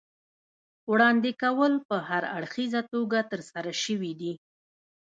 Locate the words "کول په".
1.41-1.95